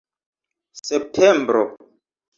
[0.87, 1.63] septembro